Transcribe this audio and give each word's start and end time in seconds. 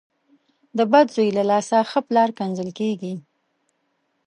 د 0.77 0.79
بد 0.91 1.07
زوی 1.15 1.29
له 1.37 1.43
لاسه 1.51 1.77
ښه 1.89 1.99
پلار 2.07 2.29
کنځل 2.39 2.69
کېږي. 2.79 3.13